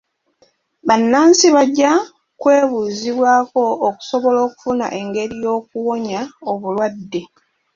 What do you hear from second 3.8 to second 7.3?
okusobola okufuna engeri y'okuwonya obulwadde.